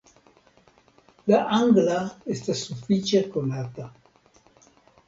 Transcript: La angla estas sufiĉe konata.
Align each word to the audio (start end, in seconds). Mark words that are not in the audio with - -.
La 1.33 1.41
angla 1.59 1.99
estas 2.37 2.65
sufiĉe 2.71 3.23
konata. 3.39 3.89